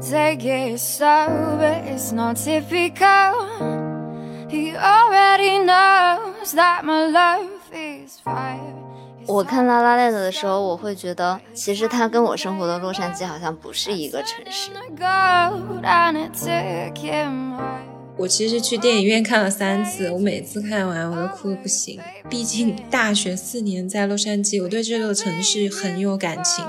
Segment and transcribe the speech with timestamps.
[0.00, 3.34] Take it slow, it's not typical.
[4.48, 8.74] He already knows that my love is fire
[9.26, 14.70] 我看拉拉链子的时候，我会觉得，其实他跟我生活的洛杉矶好像不是一个城市。
[18.16, 22.00] 我其实去电影院看了三次，我每次看完我都哭的不行。
[22.28, 26.64] 毕竟大学四年在洛杉矶，我对这座城市很有感情。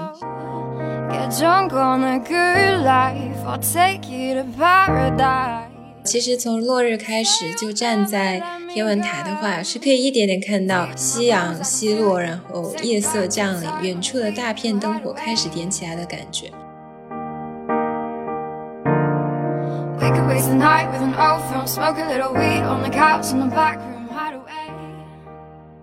[1.21, 4.01] on a good life or take
[4.57, 5.67] paradise
[6.03, 8.41] 其实从落日开始就站在
[8.73, 16.49] 天文台的话，是可以一点点看到夕阳西落，然后夜色降临，远处的大片灯火开始点起来的感觉。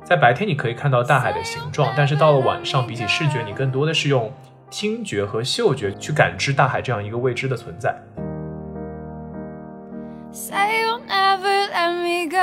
[0.05, 4.33] 在白天你可以看到大海的形状，但是到了晚上，比起视觉，你更多的是用
[4.71, 7.95] 听觉和嗅觉去感知大海这样一个未知的存在。
[10.31, 12.37] Say you'll never let me go.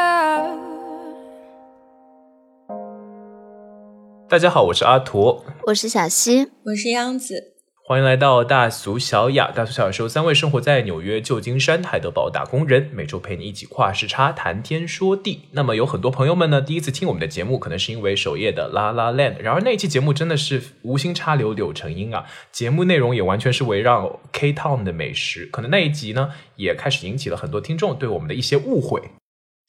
[4.27, 7.54] 大家好，我是阿图，我是小溪，我是央子，
[7.87, 9.51] 欢迎来到大俗小雅。
[9.51, 15.41] 大俗小雅是由三位生活在纽约、旧金山、海德堡打工人，每周陪你一起跨时差谈天说地。
[15.51, 28.99] 那么有很多朋友们呢，第一次听我们的节目，可能是因为首页的《La La Land》，然而那一期节目真的是无心插柳柳成荫啊，节目内容也完全是围绕 K Town 的美食，可能那一集呢，也开始引起了很多听众对我们的一些误会。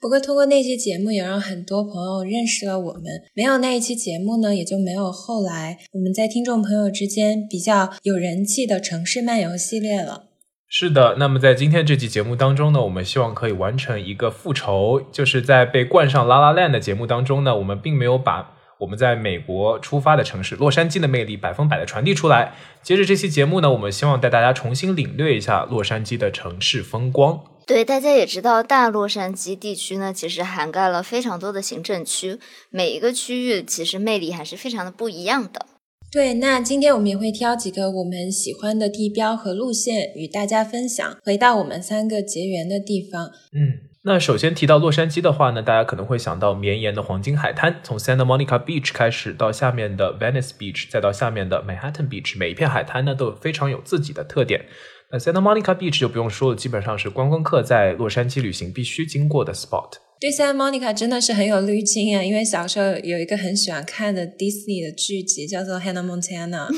[0.00, 3.02] 不过通过那期节目，也让很多朋友认识了我们。
[3.34, 10.24] 没有那一期节目呢，也就没有后来我们在听众朋友之间比较有人气的城市漫游系列了。
[10.68, 22.52] 是的，那么在今天这期节目当中呢，我们希望可以完成一个复仇，就是在被冠上《拉拉链》的节目当中呢，我们并没有把我们在美国出发的城市洛杉矶的魅力百分百的传递出来。
[22.82, 27.40] 接着这期节目呢，我们希望带大家重新领略一下洛杉矶的城市风光。
[27.66, 32.38] 对，大家也知道，大洛杉矶地区呢，其实涵盖了非常多的行政区，
[32.70, 35.66] 每一个区域其实魅力还是非常的不一样的。
[36.12, 43.26] 对，那今天我们也会挑几个我们喜欢的地标和路线与大家分享，回到我们三个结缘的地方。
[43.52, 54.66] 嗯，那首先提到洛杉矶的话呢，大家可能会想到绵延的黄金海滩，从 Santa Monica Beach 开始，到下面的 Venice Beach，再到下面的 Manhattan Beach，每一片海滩呢都有非常有自己的特点。
[55.10, 59.92] 那 Santa Monica Beach 就不用说了，基本上是观光客在洛杉矶旅行必须经过的 spot。
[60.18, 66.68] 对，Santa Monica 真的是很有滤镜啊，因为小时候有一个很喜欢看的 Disney 的剧集叫做《Hannah Montana》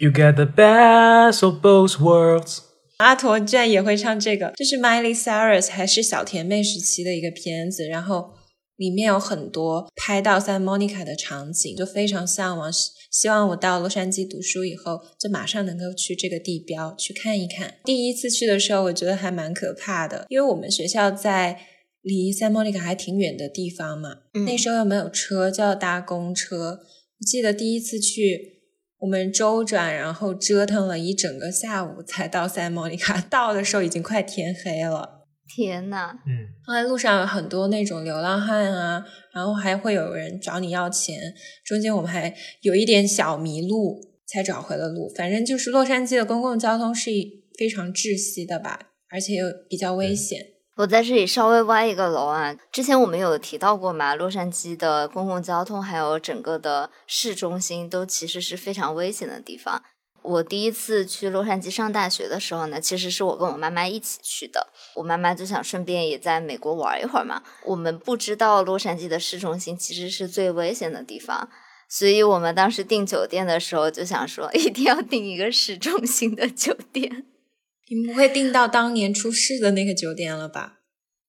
[0.00, 2.58] ，You get the best of both worlds。
[2.98, 8.30] 阿驼居然也会唱这个，这是 Miley Cyrus 还是小甜妹时期的一个片子，然后
[8.78, 12.72] 里面有很多拍到 Santa Monica 的场景，就非常向往。
[13.10, 17.74] 希望我到洛杉矶读书以后，就马上能够去这个地标去看一看。
[17.84, 21.58] 第一次去的时候，我觉得还蛮可怕的，因为我们学校在
[22.02, 26.78] 离 Santa Monica 还挺远的地方嘛，嗯那时候又没有车，就要搭公车。
[27.20, 28.60] 我记得第一次去，
[28.98, 35.17] 我们周转，然后折腾了一整个下午才到 Santa Monica，到的时候已经快天黑了。
[35.48, 41.18] 天呐，嗯，后来路上有很多那种流浪汉啊，然后还会有人找你要钱，
[41.64, 45.08] 中间我们还有一点小迷路，才找回了路。
[45.16, 47.10] 反正就是洛杉矶的公共交通是
[47.58, 48.78] 非常窒息的吧，
[49.10, 50.38] 而且又比较危险。
[50.76, 59.82] 我在这里稍微歪一个楼啊，之前我们有提到过嘛，洛杉矶的公共交通还有整个的市中心都其实是非常危险的地方。
[60.22, 64.68] 我第一次去洛杉矶上大学的时候呢，其实是我跟我妈妈一起去的。
[64.94, 67.42] 我妈妈就想顺便也在美国玩一会儿嘛。
[67.64, 71.48] 我们不知道洛杉矶的市中心其实是最危险的地方，
[71.88, 77.24] 所以我们当时订酒店的时候就想说， 一定要订一个市中心的酒店，
[77.88, 80.78] 你们不会订到当年出事的那个酒店了吧？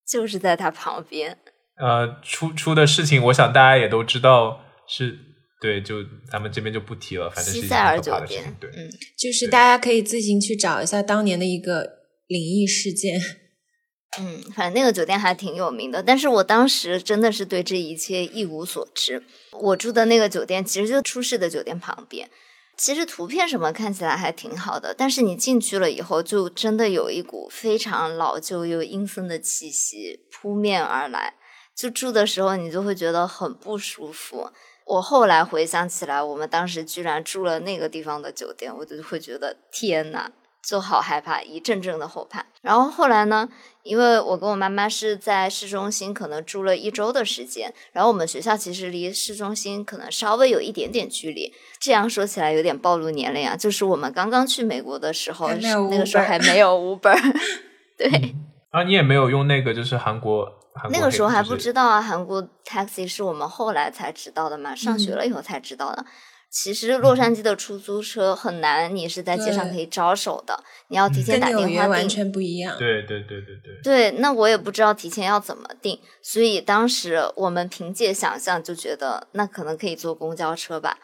[0.08, 1.38] 就是在它旁边。
[1.78, 5.20] 呃，出出的事情，我想大家也都知道是。
[5.62, 8.56] 对，就咱们这边就不提了，反正是西塞尔可怕的事酒店情。
[8.60, 11.84] 对，嗯，就是大家可以自行去找一下当年的一个
[12.28, 13.20] 灵异事件。
[14.18, 19.24] 嗯，反正那个酒店还挺有名的，但是我当时真的是对这一切一无所知。
[19.52, 22.28] 我住的那个酒店其实就出事的酒店旁边，
[22.76, 31.36] 其实图片什么看起来还挺好的，但是你进去了以后，就真的有一股非常老旧又阴森的气息扑面而来。
[31.76, 34.50] 就住的时候，你就会觉得很不舒服。
[34.90, 40.32] 我后来回想起来，我们当时居然住了那个地方的酒店，我就会觉得天呐，
[40.64, 42.48] 就好害怕，一阵阵的后怕。
[42.64, 43.48] 然后后来呢，
[43.84, 51.54] 因为我跟我妈妈是在市中心，可能住了一周的时间，然后我们学校其实离市中心可能稍微有一点点距离。
[51.80, 57.16] 这样说起来有点暴露年龄啊，就是我们刚刚去美国的时候，那个时候还没有 Uber，
[57.96, 58.34] 对。
[58.72, 60.59] 啊，你也没有用那个，就是，韩国
[60.92, 66.06] 那个时候还不知道啊，韩国 taxi 是我们后来才知道的嘛，上嗯学了以后才知道的。
[66.52, 71.90] 其实洛杉矶的出租车很难，你是在街上可以招手的，你要提前打电话订。
[71.90, 72.76] 完全不一样。
[72.80, 80.98] 对对对对对，对，那我也不知道提前要怎么订，所以当时我们凭借想象就觉得那可能可以坐公交车吧。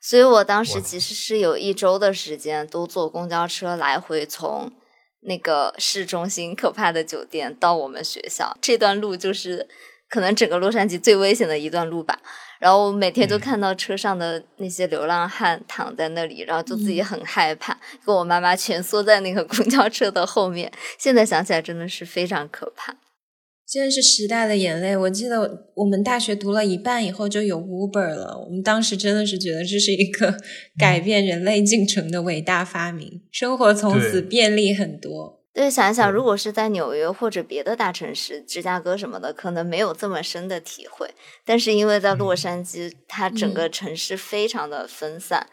[0.00, 4.70] 所以我当时其实是有一周的时间都坐公交车来回从
[5.22, 9.68] 那个市中心可怕的酒店到我们学校，这段路就是
[10.08, 12.18] 可能整个洛杉矶最危险的一段路吧。
[12.58, 20.70] 然后我每天都嗯看到车上的那些流浪汉躺在那里，然后就自己很害怕，跟我妈妈蜷缩在那个公交车的后面。
[20.96, 22.94] 现在想起来真的是非常可怕。
[23.72, 24.94] 真的是时代的眼泪。
[24.94, 30.36] 我记得我们大学读了一半以后就有 Uber 了，我们当时真的是觉得这是一个
[30.78, 35.40] 改变人类进程的伟大发明，生活从此便利很多。
[35.54, 41.08] 对，想一想，如果是在纽约或者别的大城市，芝加哥什么的，可能没有这么深的体会。
[41.46, 45.46] 但是因为在洛杉矶，它整个城市非常的分散、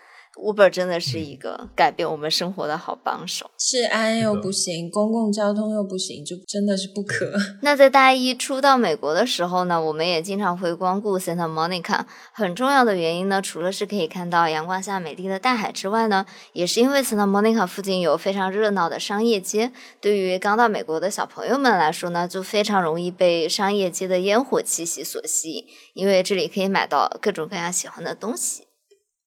[0.53, 3.49] b e r 真的是一个改变我们生活的好帮手。
[3.57, 7.31] 治安又不行，公共交通又不行，就真的是不可。
[7.61, 12.05] 那在大一初到美国的时候呢，我们也经常会光顾 Santa Monica。
[12.31, 19.71] 很重要的原因呢，除了是可以看到阳光下美丽的大海之外呢，也是因为 Santa Monica 附近有非常热闹的商业街。
[19.99, 28.68] 对于刚到美国的小朋友们来说呢，就非常容易被商业街的烟火气息所吸引，因为这里可以买到各种各样喜欢的东西。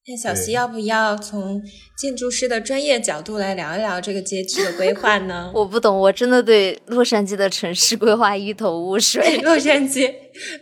[0.04, 1.62] 那小溪要不要从
[1.96, 5.50] 建筑师的专业角度来聊一聊这个街区的规划呢？
[5.54, 9.37] 我不懂，我真的对洛杉矶的城市规划一头雾水。
[9.44, 10.12] 洛杉矶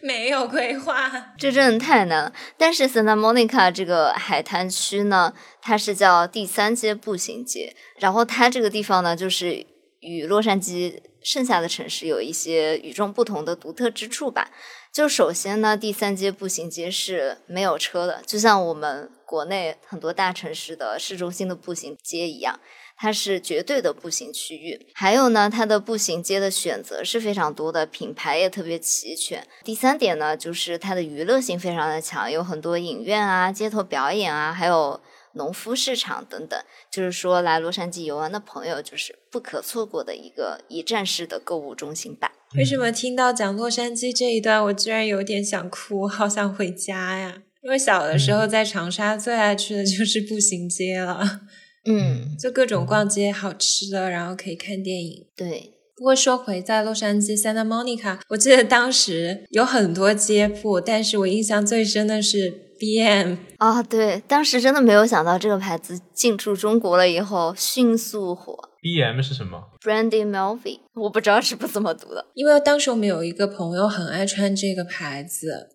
[0.02, 2.32] 没有规划，这真的太难了。
[2.58, 5.32] 但是 Santa Monica 这个海滩区呢，
[5.62, 9.64] 它是叫第三街步行街，然后它这个地方呢，就是
[10.00, 14.50] 与洛杉矶剩下的城市有一些与众不同的独特之处吧。
[14.92, 22.58] 就首先呢，第三街步行街是没有车的，就像我们国内很多大城市的市中心的步行街一样。
[23.02, 29.42] 它是绝对的步行区域，还有呢，它的步行街的选择是非常多的，品牌也特别齐全。
[29.64, 35.00] 第三点呢，就是它的娱乐性非常的强，有很多影院啊、街头表演啊，还有
[35.32, 36.62] 农夫市场等等。
[36.90, 42.32] 就是说，来洛杉矶游玩的朋友，就是不可错过的一个一站式的购物中心吧。
[42.56, 47.42] 为什么听到讲洛杉矶这一段，我居然有点想哭，好想回家呀？
[47.62, 51.42] 因为小的时候在长沙最爱去的就是步行街了，
[51.86, 55.26] 嗯， 就各种逛街、好吃的，然后可以看电影。
[55.36, 63.36] 对，不过说回在洛杉矶 Santa Monica，我记得当时有很多街铺，但是我印象最深的是 BM。
[63.58, 68.69] 啊，对，当时真的没有想到这个牌子进驻中国了以后迅速火。
[68.80, 72.26] B M 是什么？Brandy Melvin，我不知道是不怎么读的。
[72.34, 75.68] 因为当时我们有一个朋友很爱穿这个牌子，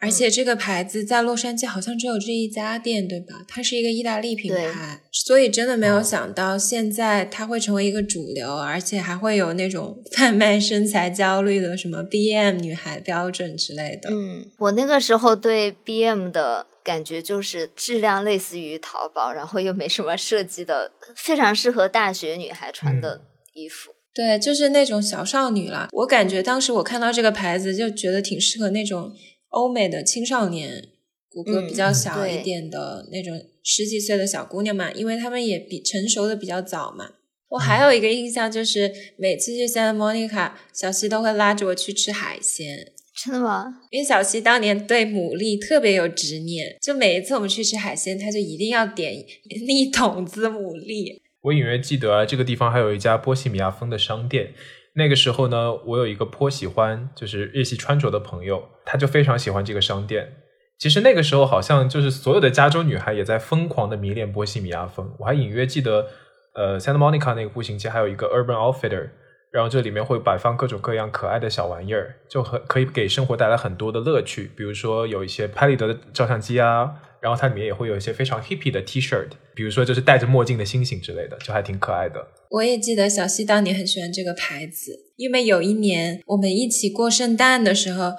[0.00, 3.44] 而且这个牌子在洛杉矶好像只有这一家店，对吧？
[3.46, 14.10] 它是一个意大利品牌，所以真的没有想到现在它会成为一个主流，而且还会有那种 贩卖身材焦虑的什么 BM 女孩标准之类的。
[14.10, 23.20] 嗯，我那个时候对 BM 的感觉就是质量类似于淘宝，然后又没什么设计的，非常适合大学女孩穿的
[23.52, 23.90] 衣服。
[24.14, 25.88] 对，就是那种小少女啦。
[25.92, 29.12] 我感觉当时我看到这个牌子，就觉得挺适合那种
[29.50, 30.88] 欧美的青少年，
[31.28, 37.10] 骨骼比较嗯小一点的那种十几岁的小姑娘嘛，因为她们也比成熟的比较早嘛。
[37.50, 42.92] 我还有一个印象就是，每次去 Santa Monica，小西都会拉着我去吃海鲜。
[43.20, 43.66] 真的吗？
[43.90, 49.12] 因为小西当年对牡蛎特别有执念，就每一次我们去吃海鲜，他就一定要点
[49.50, 51.20] 一桶子牡蛎。
[51.42, 54.54] 我隐约记得啊，这个地方还有一家波西米亚风的商店。
[54.94, 60.32] 那个时候呢，我有一个颇喜欢就是日系穿着的朋友，他就非常喜欢这个商店。
[60.78, 65.12] 其实那个时候好像就是所有的加州女孩也在疯狂的迷恋波西米亚风。
[65.18, 66.06] 我还隐约记得，
[66.54, 69.10] 呃，Santa Monica 那个步行街还有一个 Urban Outfitter，
[69.50, 74.50] 然后这里面会摆放各种各样可爱的小玩意儿，就很可以给生活带来很多的乐趣。
[74.56, 76.90] 比如说有一些拍立得的照相机啊，
[77.20, 82.28] 然后它里面也会有一些非常 hippy 的 T 恤，比如说就是戴着墨镜的星星之类的，就还挺可爱的。
[82.50, 88.12] 我也记得小西当年很喜欢这个牌子，因为有一年我们一起过圣诞的时候，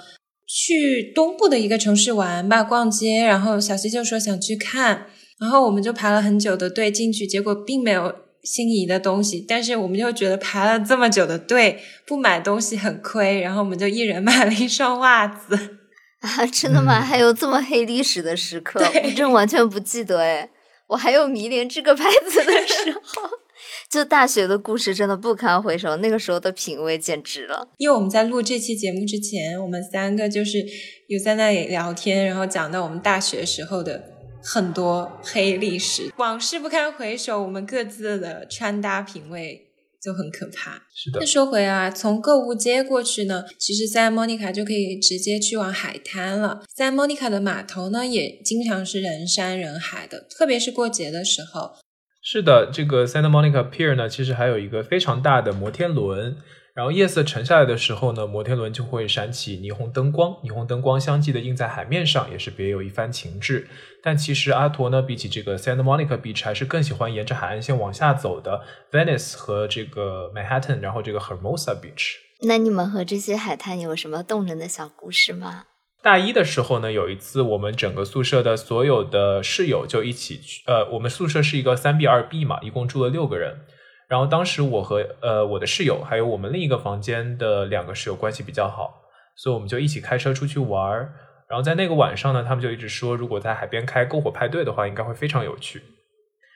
[0.47, 5.05] 去东部的一个城市玩吧，逛街，然后小西就说想去看，
[5.39, 15.77] 然后我们就排了很久的队进去，结果并没有心仪的东西，但是我们就觉得排了这么久的队，不买东西很亏，然后我们就一人买了一双袜子。
[16.19, 16.99] 啊，真的吗？
[16.99, 20.49] 嗯还有这么黑历史的时刻，对我真完全不记得哎。
[20.87, 23.29] 我还有迷恋这个牌子的时候，
[23.91, 27.67] 就大学的故事真的不堪回首，那个时候的品味简直了。
[27.77, 30.65] 因为我们在录这期节目之前，我们三个就是
[31.07, 34.01] 有在那里聊天，然后讲到我们大学时候的
[34.41, 39.67] 很多黑历史，往事不堪回首，我们各自的穿搭品味
[40.01, 40.83] 就很可怕。
[40.93, 46.63] 是的那，说回啊，从购物街过去呢，其实 simonica 就可以直接去往海滩了。
[46.75, 51.73] San Monica 的码头呢，也经常是人山人海的，特别是过节的时候。
[52.21, 56.37] 是的，这个 Santa Monica Pier 呢，其实还有一个非常大的摩天轮。
[56.79, 63.67] 然后夜色沉下来的时候呢，摩天轮就会闪起霓虹灯光，霓虹灯光相继的映在海面上，也是别有一番情致。
[64.01, 68.61] 但其实阿陀呢，比起这个 Santa Monica Beach，还是更喜欢沿着海岸线往下走的
[68.93, 72.13] Venice 和这个 Manhattan，然后这个 Hermosa Beach。
[72.43, 75.65] 那你们和这些海滩有什么动人的小故事吗？
[76.01, 83.65] 大一的时候呢，有一次我们整个宿舍的所有的室友就一起去，呃，我们宿舍是一个三 B 二 B 嘛，一共住了六个人。
[84.09, 89.03] 然后当时我和呃我的室友还有我们另一个房间的两个室友关系比较好，
[89.35, 91.13] 所以我们就一起开车出去玩儿。
[91.47, 95.81] 然后在那个晚上呢，他们就一直说，如果在海边开篝火派对的话，应该会非常有趣。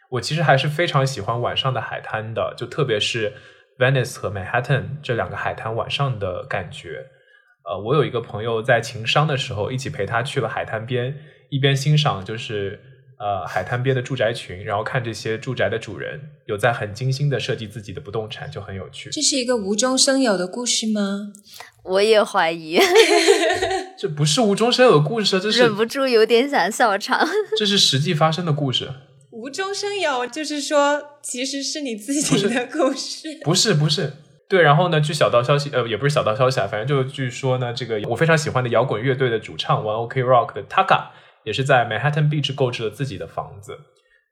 [0.10, 3.34] 我其实还是非常喜欢晚上的海滩的，就特别是
[3.80, 7.06] Venice 和 Manhattan 这两个海滩晚上的感觉。
[7.66, 11.18] 呃，我有一个朋友在情商的时候，一起陪他去了海滩边，
[11.50, 12.80] 一边欣赏就是
[13.24, 19.10] 呃海滩边的住宅群，然后看这些住宅的主人有在很精心的设计自己的不动产，就很有趣。
[19.12, 21.32] 这是一个无中生有的故事吗？
[21.86, 22.78] 我也怀疑，
[23.98, 27.26] 这不是无中生有的故事，这是忍不住有点想笑场。
[27.58, 28.90] 这是实际发生的故事。
[29.32, 33.40] 无中生有，就是说其实是你自己的故事。
[33.44, 34.14] 不是不是，
[34.48, 41.08] 对，然后呢，据小道消息，呃，也不是小道消息啊，反正就据说呢，这个我非常喜欢的摇滚乐队的主唱 One OK Rock 的 Taka
[41.44, 43.78] 也是在 Manhattan Beach 购置了自己的房子。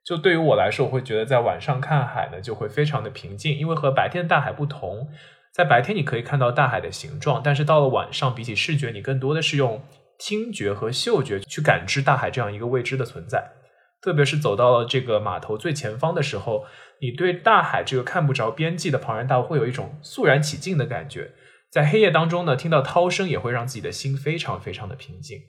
[0.04, 5.10] 就对于我来说，我会觉得在晚上看海呢，就会非常的平静，因为和白天的大海不同，
[5.54, 9.84] 在白天你可以看到大海的形状，但是到了晚上，比起视觉，你更多的是用
[10.18, 13.52] 听觉和嗅觉去感知大海这样一个未知的存在。
[14.02, 16.66] 特别是走到了这个码头最前方的时候，
[17.02, 21.34] 你对大海这个看不着边际的庞然大物会有一种肃然起敬的感觉。
[21.70, 25.40] 在黑夜当中呢，听到涛声也会让自己的心非常非常的平静。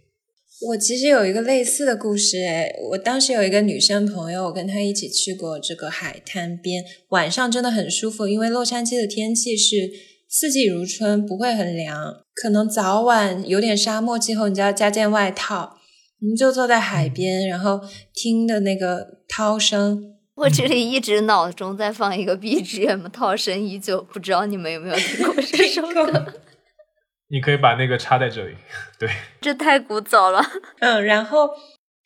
[0.69, 9.91] 我其实有一个类似的故事，诶，我当时有一个女生朋友，我跟她一起去过这个海滩边，晚上真的很舒服，因为洛杉矶的天气是
[10.29, 15.79] 四季如春，不会很凉，可能早晚有点沙漠气候，你就要加件外套。
[16.21, 17.81] 我们就坐在海边，然后
[18.15, 26.33] 听的那个涛声， 我这里一直脑中在放一个 BGM，涛声依旧，不知道你们有没有听过这首歌？
[27.33, 28.55] 你可以把那个插在这里，
[28.99, 29.09] 对，
[29.41, 30.43] 这太古早了。
[30.81, 31.49] 嗯，然后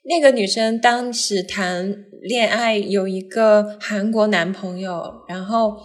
[0.05, 5.77] 那个女生当时谈恋爱有一个韩国男朋友，然后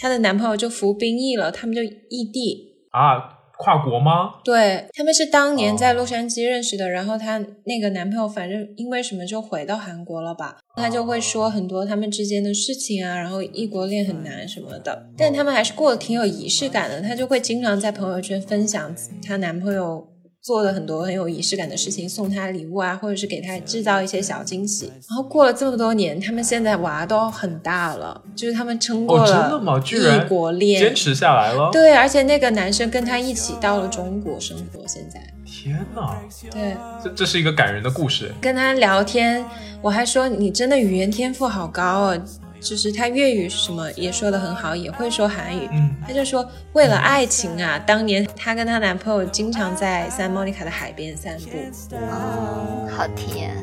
[0.00, 2.86] 她的男朋友就服兵役了，他们就异地。
[2.90, 4.34] 啊，跨国吗？
[4.44, 20.06] 对，他们是当年在哦洛杉矶认识的，然后她那个男朋友反正因为什么就回到韩国了吧，他就会说很多他们之间的事情啊，然后异国恋很难什么的，但他们还是过得挺有仪式感的，她就会经常在朋友圈分享她男朋友。
[20.46, 24.86] 做了很多很有仪式感的事情，送他礼物啊，或者是给他制造一些小惊喜。
[25.08, 29.60] 然后过了这么多年，他们现在娃都很大了，就是他们撑过了
[29.90, 31.68] 异国恋，坚持下来了。
[31.72, 36.16] 对，而且那个男生跟他一起到了中国生活，现在天哪，
[36.52, 36.76] 对。
[37.02, 38.32] 这这是一个感人的故事。
[38.40, 39.44] 跟他聊天，
[39.82, 42.22] 我还说你真的语言天赋好高哦，
[42.68, 45.68] 就是他粤语什么也说的很好，也会说韩语。
[45.70, 51.96] 嗯，他就说为了爱情啊，当年她跟她男朋友经常在三莫妮卡的海边散步。
[51.96, 53.54] 哦，好甜。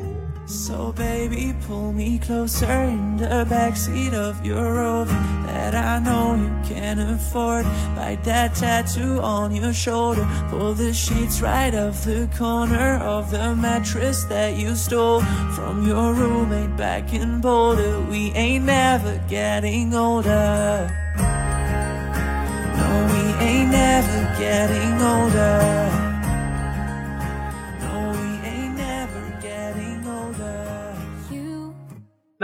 [0.46, 5.10] So baby, pull me closer in the backseat of your Rover
[5.46, 7.64] that I know you can't afford.
[7.96, 10.28] Bite that tattoo on your shoulder.
[10.50, 15.22] Pull the sheets right off the corner of the mattress that you stole
[15.54, 18.02] from your roommate back in Boulder.
[18.02, 20.90] We ain't never getting older.
[22.76, 25.93] No, we ain't never getting older.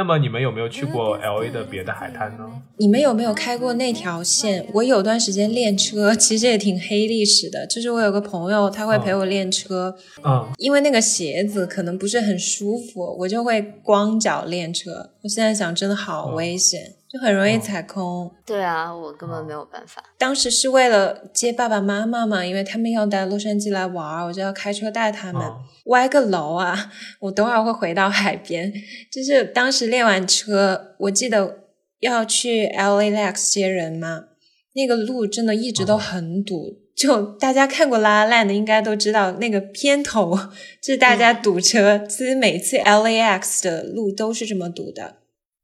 [0.00, 2.50] 那么你们有没有去过 L A 的别的海滩呢？
[2.78, 4.64] 你们有没有开过那条线？
[4.72, 7.66] 我有段时间练车，其实也挺黑历史的。
[7.66, 15.10] 就是我有个朋友，他会陪我练车，嗯，因为那个鞋子可能不是很舒服，我就会光脚练车。
[15.22, 16.94] 我现在想，真的好危险。
[17.12, 18.30] 就很容易哦踩空。
[18.46, 20.02] 对啊，我根本没有办法。
[20.16, 25.42] 当时是为了接爸爸妈妈嘛，因为他们要来洛杉矶来玩儿，我就要开车带他们。
[25.42, 26.92] 哦歪个楼啊！
[27.18, 28.72] 我等会儿会回到海边。
[29.10, 31.64] 就是当时练完车，我记得
[31.98, 34.26] 要去 LAX 接人嘛，
[34.74, 36.76] 那个路真的一直都很堵。
[36.94, 40.36] 就大家看过《拉拉烂》的，应该都知道那个片头
[40.80, 41.98] 就是大家堵车。
[42.06, 45.16] 其实每次 LAX 的路都是这么堵的。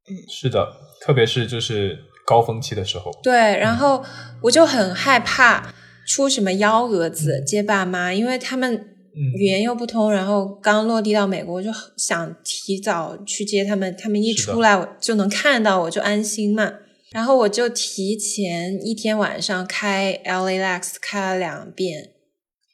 [0.08, 0.66] 嗯是的，
[1.00, 3.10] 特别是就是高峰期的时候。
[3.22, 4.04] 对，然后
[4.42, 5.74] 我就很害怕
[6.06, 16.72] 出什么幺蛾子接爸妈，因为他们嗯语言又不通，然后刚落地到美国，我就想提早去接他们，他们一出来我就能看到，我就安心嘛。
[17.12, 22.10] 然后我就提前一天晚上开 LAX 开了两遍，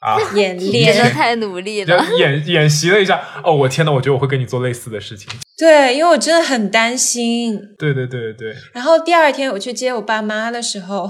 [0.00, 2.04] 啊，演你练真的太努力了。
[2.18, 3.22] 演演习了一下。
[3.44, 5.28] 哦，我天呐，我觉得我会跟你做类似的事情。
[5.62, 7.56] 对，因为我真的很担心。
[7.78, 11.08] 对对对对对，然后第二天我去接我爸妈的时候，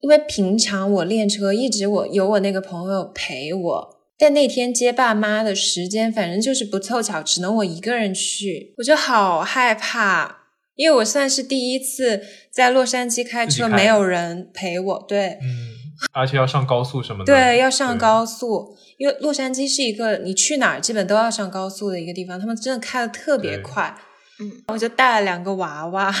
[0.00, 10.38] 因为平常我练车一直我有我那个朋友陪我，但那天接爸妈的时间反正就是不凑巧，只能我一个人去，我就好害怕，
[10.74, 15.38] 因为我算是第一次在洛杉矶开车，开没有人陪我，对。
[15.40, 15.78] 嗯，
[16.12, 17.32] 而且要上高速什么的。
[17.32, 23.94] 对，要上高速，因为洛杉矶是一个你去哪儿基本都要上高速的一个地方，他们真的开的特别快。
[24.40, 26.12] 嗯，我就带了两个娃娃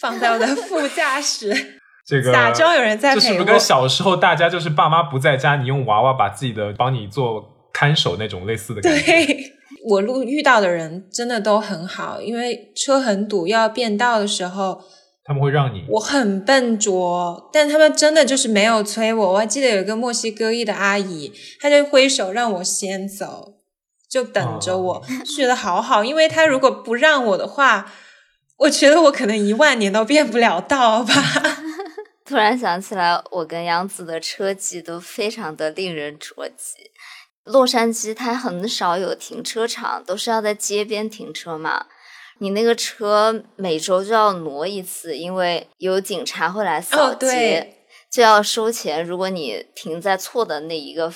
[0.00, 1.54] 放在我的副驾驶，
[2.06, 3.20] 这个假装有人在陪我。
[3.20, 9.04] 这是不是跟小时候大家就是爸妈不在家，你用娃娃把自己的帮你做看守那种类似的感觉？
[9.04, 9.52] 对
[9.86, 14.80] 我路遇到的人真的都很好，因为车很堵，要变道的时候，
[15.24, 19.32] 他们会让你我很笨拙，但他们真的就是没有催我。
[19.32, 23.54] 我还记得有一个墨西哥裔的阿姨，她就挥手让我先走，
[24.08, 26.04] 就等着我， 就觉得好好。
[26.04, 27.90] 因为她如果不让我的话，
[28.58, 31.14] 我觉得我可能一万年都变不了道吧。
[32.26, 36.90] 突然想起来，我跟杨子的车技都非常的令人着急。
[37.44, 41.86] 洛杉矶它很少有停车场，都是要在街边停车嘛。
[42.38, 47.74] 你那个车每周就要挪一次，因为有警察会来扫哦街，对
[48.10, 49.04] 就要收钱。
[49.04, 51.12] 如果你停在错的那一个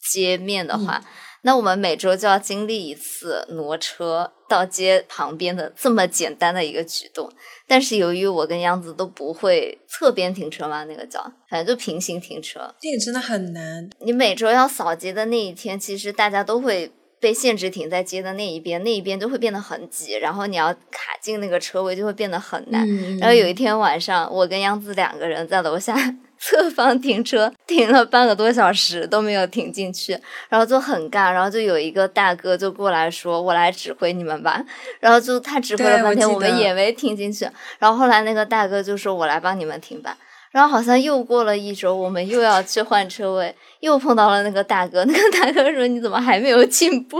[0.00, 1.02] 街面的话，
[1.42, 7.30] 那我们每周就要经历一次挪车到街旁边的这么简单的一个举动。
[7.66, 12.74] 但是由于我跟杨子都不会侧边停车嘛，那个叫反正就平行停车。
[12.80, 13.90] 这个真的很难。
[14.00, 22.84] 你每周要扫街的那一天，其实大家都会被限制停在街的那一边，那一边就会变得很挤，然后你要卡进那个车位就会变得很难。
[22.84, 25.94] 嗯然后有一天晚上，我跟杨子两个人在楼下
[26.40, 31.30] 侧方停车，停了半个多小时都没有停进去，然后就很尬。
[31.32, 34.60] 然后就有一个大哥就过来说：“我来指挥你们吧。”
[34.98, 37.48] 然后就他指挥了半天，我我们也没停进去。
[37.78, 40.18] 然后后来那个大哥就说：“我来帮你们停吧。”
[40.52, 45.04] 然后好像又过了一周，我们又要去换车位，又碰到了那个大哥。
[45.06, 47.18] 那个大哥说：“你怎么还没有进步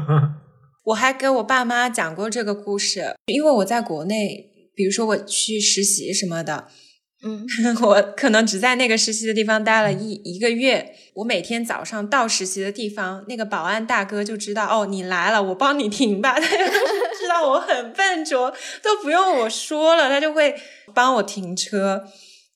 [0.84, 6.68] 我还给我爸妈讲过这个故事，因为我在国内，比如说我去实习什么的，？”
[7.26, 7.46] 嗯，
[7.80, 10.94] 我可能只在那个实习的地方待了一一个月。
[11.14, 16.34] 我每天早上到实习的地方，那个保安大哥就知道哦，你来了，我帮你停吧。
[16.38, 18.52] 他就知道我很笨拙，
[18.82, 20.54] 都不用我说了，他就会
[20.92, 22.04] 帮我停车。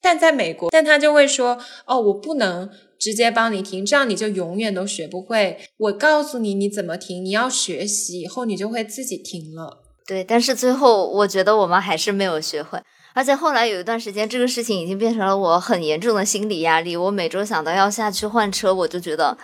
[0.00, 5.58] 但在美国，但他就会说哦，我不能直接帮你停，这样你就永远都学不会。
[5.76, 9.82] 我告诉你你怎么停，你要学习，以后你就会自己停了。
[10.06, 10.22] 对。
[10.22, 12.80] 但是最后我觉得我们还是没有学会，
[13.14, 16.96] 而且后来有一段时间，这个事情已经变成了我很严重的心理压力。
[16.96, 19.36] 我每周想到要下去换车，我就觉得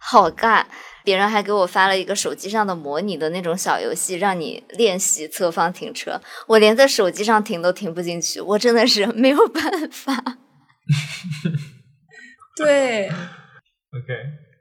[0.00, 0.64] 好尬。
[1.04, 6.20] 别人还给我发了一个手机上的模拟的那种小游戏，让你练习侧方停车。
[6.48, 10.38] 我连在手机上停都停不进去，我真的是没有办法。
[12.56, 14.14] 对，OK，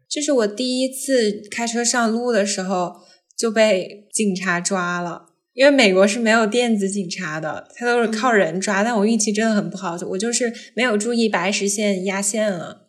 [0.10, 2.96] 这是我第一次开车上路的时候
[3.38, 8.84] 就被警察抓了，因为美国是没有电子警察的，他都是靠人抓。
[8.84, 12.88] 但我运气真的很不好，我就是没有注意白实线压线了，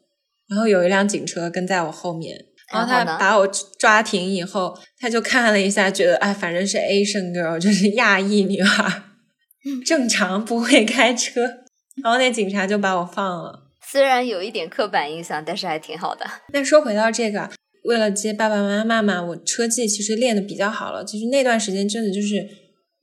[0.48, 3.46] 然后有一辆警车跟在我后面，然后他把我
[3.78, 9.02] 抓停以后，他就看了一下，觉得哎，反正是 Asian girl，就是亚裔女孩，
[9.84, 11.42] 正常不会开车，
[12.02, 13.70] 然后那警察就把我放了。
[13.86, 16.26] 虽然有一点刻板印象，但是还挺好的。
[16.52, 17.50] 那说回到这个，
[17.84, 21.04] 为了接爸爸妈妈嘛，我车技其实练的比较好了。
[21.04, 22.48] 其实那段时间真的就是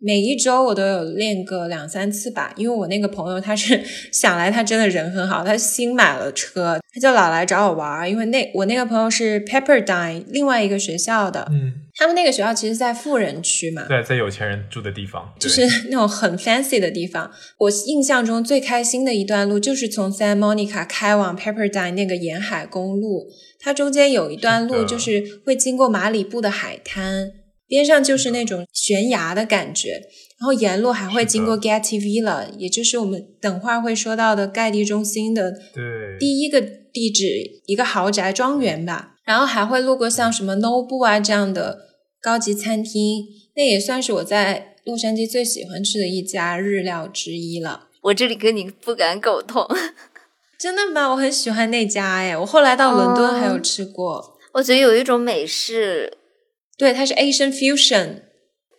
[0.04, 3.80] 每一周我都有练个两三次吧，因为我那个朋友他是
[4.12, 8.10] 想来，他真的人很好，他新买了车，他就老来找我玩儿。
[8.10, 17.30] 因为那我那个朋友是 Pepperdine 另外一个学校的，嗯，他们那个学校其实在富人区嘛，对，在有钱人住的地方，就是那种很 fancy 的地方。
[17.60, 23.28] 我印象中最开心的一段路就是从 Santa Monica 开往 Pepperdine 那个沿海公路，
[23.60, 27.32] 它中间有一段路就是会经过马里布的海滩，
[27.72, 29.92] 边上就是那种悬崖的感觉，
[30.38, 41.80] 然后沿路还会经过 Getty Villa，也就是我们等会儿会说到的盖蒂中心的对，第一个地址，一个豪宅庄园吧，然后还会路过像什么 Nobu 啊这样的
[42.22, 43.24] 高级餐厅，
[43.56, 47.88] 那也算是我在洛杉矶最喜欢吃的一家日料之一了。
[48.02, 49.66] 我这里跟你不敢苟同。
[50.60, 51.12] 真的吗？
[51.12, 54.38] 我很喜欢那家哎，我后来到伦敦还有哦吃过。
[54.54, 56.18] 我觉得有一种美式，
[56.82, 58.24] 对，它是 Asian fusion，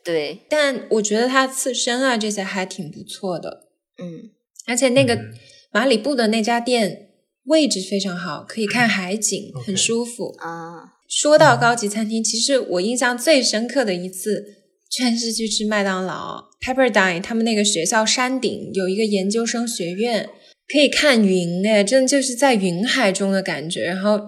[0.02, 3.68] 对，但我觉得它刺身啊这些还挺不错的，
[4.02, 4.30] 嗯，
[4.66, 5.32] 而且那个嗯
[5.70, 7.10] 马里布的那家店
[7.44, 10.34] 位置非常好，可以看海景很舒服。
[10.38, 14.44] 啊，说到高级餐厅，其实我印象最深刻的一次，
[14.90, 16.46] 居然是去吃麦当劳。
[16.60, 20.28] Pepperdine 他们那个学校山顶有一个研究生学院，
[20.66, 23.84] 可以看云哎，真的就是在云海中的感觉。
[23.84, 24.20] 然后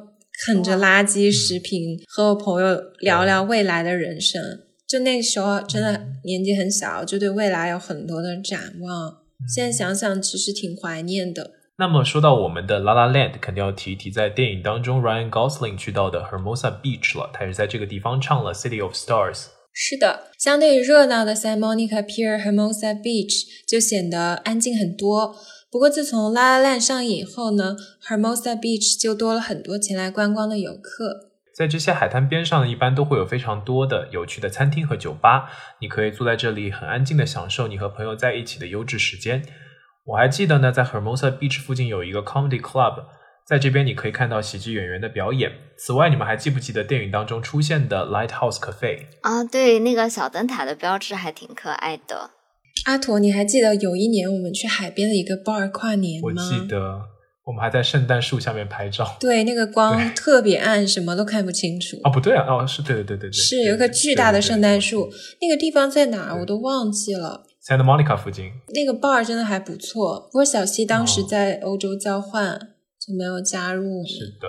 [0.47, 4.43] 啃着垃圾食品，和我朋友聊聊未来的人生。
[4.87, 9.23] 就那时候真的年纪很小，就对未来有很多的展望。
[9.49, 11.53] 现在想想，其实挺怀念的。
[11.79, 19.47] 那么说到我们的 La La Land，肯定要提一提在电影当中 Ryan Gosling 去到的 Hermosa Beach 了，他也是在这个地方唱了 City of Stars。
[19.73, 25.35] 是的，相对于热闹的 Santa Monica Pier、Hermosa Beach 就显得安静很多。
[25.75, 27.75] 不过自从《La La Land》上映以后呢
[28.07, 31.33] ，Hermosa Beach 就多了很多前来观光的游客。
[31.53, 39.45] 在这些海滩边上，一般都会有非常多的有趣的餐厅和酒吧，你可以坐在这里很安静的享受你和朋友在一起的优质时间。
[40.05, 43.07] 我还记得呢，在 Hermosa Beach 附近有一个 Comedy Club，
[43.45, 45.51] 在这边你可以看到喜剧演员的表演。
[45.77, 49.07] 此外，你们还记不记得电影当中出现的 Lighthouse Cafe？
[49.23, 52.31] 啊，对，那个小灯塔的标志还挺可爱的。
[52.87, 56.27] 阿驼，你还记得有一年我们去海边的一个 bar 跨年吗？
[56.27, 57.01] 我记得
[57.47, 59.17] 我们还在圣诞树下面拍照。
[59.19, 61.97] 对，那个光特别暗，什么都看不清楚。
[62.05, 65.11] 哦，不对啊，哦，是对对对对对，是有一棵巨大的圣诞树
[65.41, 67.45] 那个地方在哪儿我都忘记了。
[67.67, 68.51] Santa Monica 附近。
[68.75, 72.59] 那个 bar 真的还不错，不过小西当时哦在欧洲交换，
[73.01, 74.05] 就没有加入。
[74.05, 74.49] 是的，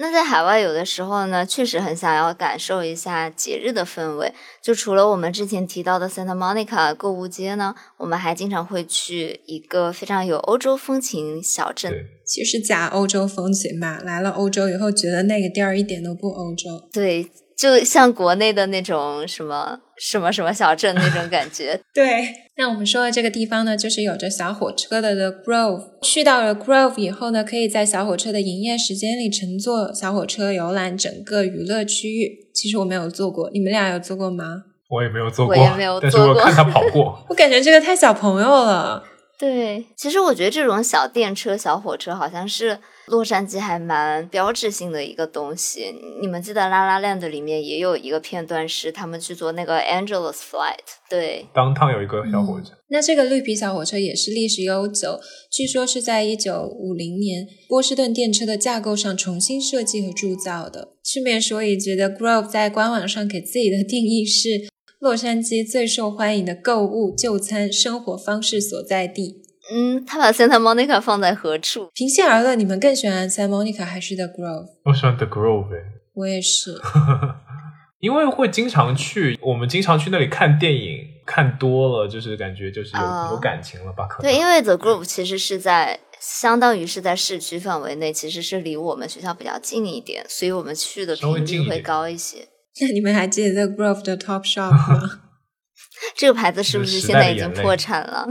[0.00, 4.32] 那在海外有的时候呢，确实很想要感受一下节日的氛围。
[4.62, 11.90] 就除了我们之前提到的 Santa Monica 购物街呢，我们还经常会去一个非常有欧洲风情小镇。
[11.90, 16.88] 对，其实假欧洲风情吧，来了欧洲以后觉得那个地儿一点都不欧洲。
[16.92, 17.28] 对，
[17.58, 21.80] 就像国内的那种什么什么什么小镇那种感觉。
[21.92, 25.82] 对，那我们说的这个地方呢，就是有着小火车的 The Grove。
[26.02, 32.48] 去到了 Grove 以后呢，可以在小火车的营业时间里乘坐小火车游览整个娱乐区域。
[32.54, 34.62] 其实我没有坐过，你们俩有坐过吗？
[34.88, 37.26] 我也没有坐过，我也没有但是做过我看他跑 过。
[37.28, 39.02] 我感觉这个太小朋友了。
[39.36, 45.94] 对，其实我觉得这种小电车、小火车好像是洛杉矶还蛮标志性的一个东西。
[46.20, 50.76] 你们记得《拉拉 land》里面也有一个片段是他们去坐那个 Angeles Flight，
[51.08, 55.18] 对，当趟有一个小火车，那这个绿皮小火车也是历史悠久，
[55.50, 60.94] 据说是在一九五零年波士顿电车的架构上重新设计和铸造的。
[61.02, 64.68] 顺便说一句，The Grove 在官网上给自己的定义是
[64.98, 69.42] 洛杉矶最受欢迎的购物、就餐、生活方式所在地。
[69.70, 71.90] 嗯，他把 Santa Monica 放在何处？
[71.94, 74.66] 平心而论，你们更喜欢 Santa Monica 还是 The Grove？
[74.84, 75.82] 我喜欢 The Grove，欸
[76.14, 76.80] 我也是。
[78.00, 84.06] 因为会经常去，我们经常去那里看电影，看多了就是感觉就是有、啊有感情了吧？
[84.06, 92.46] 可能对，因为 The Grove 其实是在相当于是在市区范围内，其实是离我们学校比较近一点，所以我们去的频率会高一些。
[92.80, 95.22] 那你们还记得 The Grove 的 Top Shop 吗？
[96.14, 98.24] 这个牌子是不是现在已经破产了？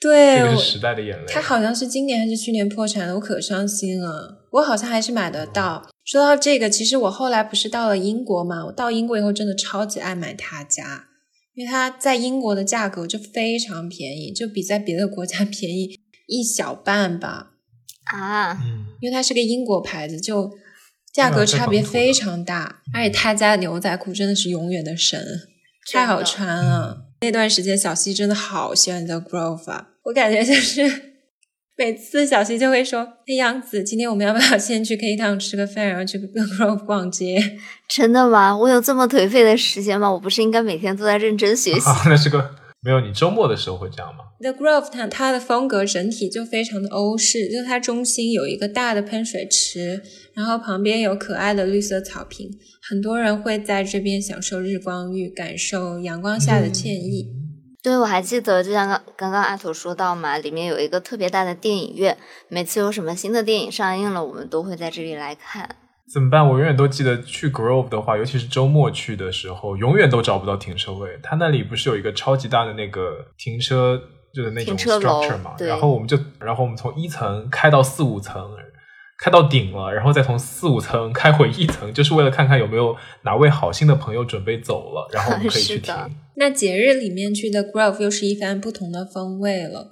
[0.00, 1.24] 对，我这个是时代的眼泪。
[1.26, 4.46] 它好像是今年还是去年破产了，我可伤心了。
[4.52, 5.88] 我好像还是买得到。
[6.04, 11.08] 说到这个，其实我后来不是到了英国嘛，我到英国以后真的超级爱买他家，
[11.54, 17.50] 因为它在英国的价格就非常便宜，就比在别的国家 便宜一小半吧。
[18.04, 20.50] 啊，嗯，因为它是个英国牌子，就
[21.12, 25.20] 价格差别非常大，而且他家的牛仔裤真的是永远的神，
[25.92, 27.07] 太好穿了。
[27.20, 30.82] 那段时间，小溪真的好喜欢 The Grove 啊，我感觉就是
[31.76, 38.56] 每次小溪就会说：“哎，杨子，今天我们要不要先去 K Town 吃个饭，然后去 The Grove 逛街真的吗？
[38.56, 40.10] 我有这么颓废的时间吗？
[40.10, 41.88] 我不是应该每天都在认真学习？
[41.88, 50.00] 啊， 那是个没有，你周末的时候会这样吗？The Grove 它它的风格整体就非常的欧式，就是它中心有一个大的喷水池，
[50.32, 52.48] 然后旁边有可爱的绿色草坪，
[52.88, 57.28] 很多人会在这边享受日光浴，感受阳光下的惬意。
[57.82, 62.16] 对，我还记得，就像刚刚刚阿土说到嘛，里面有一个特别大的电影院，
[62.48, 65.76] 每次有什么新的电影上映了，我们都会在这里来看。
[66.12, 66.46] 怎么办？
[66.46, 71.18] 我永远都记得去 Grove 的话，尤其是周末去的时候，永远都找不到停车位。
[71.22, 74.00] 它那里不是有一个超级大的那个停车，
[74.34, 75.54] 就是那种 structure 嘛？
[75.58, 78.42] 对然后我们就，然后我们从一层开到四五层，
[79.18, 85.94] 开到顶了，然后再从四五层开回一层，就是为了看看有没有哪位好心的朋友准备走了，然后我们可以去停。
[86.36, 89.88] 那节日里面去的 Grove 又是一番不同的风味了。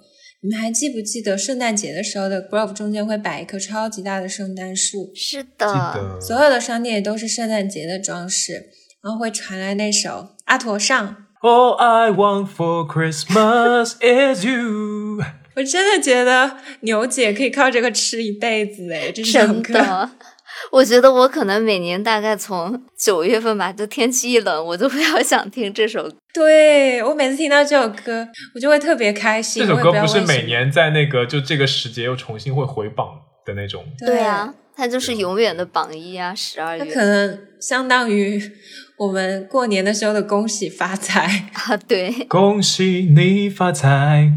[0.46, 5.10] 你们还记不记得圣诞节的时候的 Grove 中间会摆一棵超级大的圣诞树？
[5.12, 8.68] 是的，所有的商店也都是圣诞节的装饰，
[9.02, 10.08] 然后会传来那首
[10.44, 11.16] 《阿驼上》。
[11.42, 15.24] All I want for Christmas is you。
[15.56, 20.10] 我真的觉得牛姐可以靠这个吃一辈子哎，这首真歌。
[20.62, 20.68] 的。
[20.72, 26.16] 我觉得我可能每年大概从九月份吧，就天气一冷，我就会要想听这首歌。
[26.34, 29.66] 对我每次听到这首歌，我就会特别开心。
[29.66, 33.06] 这首歌不是每年在那个就这个时节又重新会回榜
[33.44, 33.84] 的那种。
[33.98, 38.38] 对啊，它就是永远的榜一啊，十二它月可能相当于
[38.98, 44.30] 我们过年的时候的恭喜发财， 啊，对， 恭喜你发财！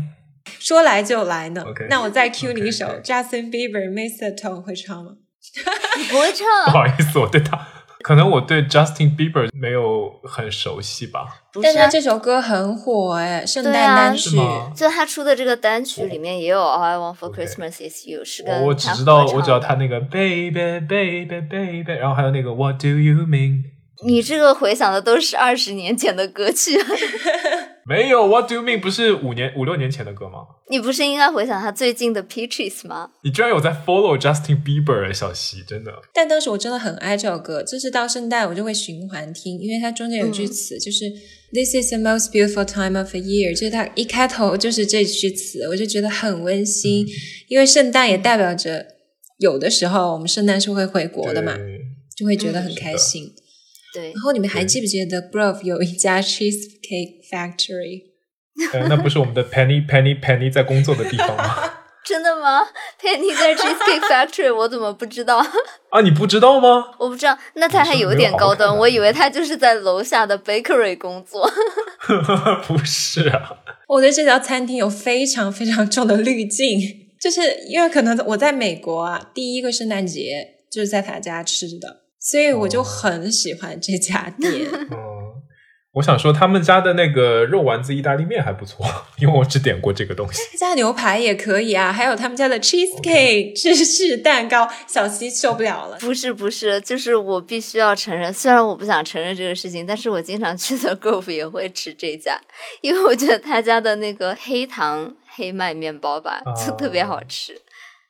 [0.59, 1.61] 说来就来呢。
[1.65, 5.11] OK 那我再 cue 你一首 Justin Bieber《Mistletoe》会唱吗？
[5.97, 7.59] 你不会唱不好意思，我对他，
[8.01, 11.27] 可能我对 Justin Bieber 没有很熟悉吧。
[11.61, 14.37] 但是这首歌很火哎，圣诞单曲。
[14.75, 23.63] 就他出的这个单曲里面也有《All I Want for Christmas Is You》，是跟我我只知道，我只要他那个 baby baby baby，然后还有那个 What do you mean？
[24.05, 26.79] 你这个回想的都是二十年前的歌曲，
[27.89, 28.79] 没有 What do you mean？
[28.79, 30.45] 不是五年五六年前的歌吗？
[30.69, 33.09] 你不是应该回想他最近的《Peaches》吗？
[33.23, 35.91] 你居然有在 follow Justin Bieber，小溪，真的。
[36.13, 41.09] 但当时我真的很爱这首歌，就是到圣诞我就会循环听，因为它中间有句词、就是
[41.51, 47.07] "This is the most beautiful time of the year"，就是它一开头就是这句词，我就觉得很温馨，
[47.47, 48.85] 因为圣诞也代表着
[49.39, 51.57] 有的时候我们圣诞是会回国的嘛，
[52.15, 53.33] 就会觉得很开心。
[53.93, 58.03] 对然，后你们还记不记得 Grove 有一家 cheesecake factory？
[58.73, 61.73] 呃，那不是我们的 Penny Penny Penny 在工作的地方吗？
[62.05, 62.65] 真的吗
[62.99, 65.37] ？Penny 在 Cheesecake Factory，我怎么不知道？
[65.91, 66.91] 啊，你不知道吗？
[66.97, 71.47] 我不知道，那他还有点高端，我以为他就是在楼下的 bakery 工作。
[72.65, 76.79] 不是啊，我对这家餐厅有非常非常重的滤镜，
[77.21, 84.67] 就是因为可能我在美国啊，第一个圣诞节就是在他家吃的，所以我就很喜欢这家店。
[84.91, 84.97] 嗯，
[85.93, 88.85] 我想说他们家的那个肉丸子意大利面还不错，
[89.19, 90.39] 因为我只点过这个东西。
[90.51, 95.97] 他家牛排也可以啊，还有他们家的 cheesecake 芝士蛋糕，小西受不了了。
[95.99, 102.39] 不是不是，就是我必须要承认，虽然我不想承认这个事情，但是我经常去的 Grove 也会吃这家，
[102.81, 107.59] 因为我觉得他家的那个黑糖黑麦面包吧，就特别好吃。